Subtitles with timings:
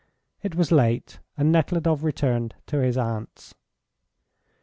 [0.41, 3.53] It was late, and Nekhludoff returned to his aunt's.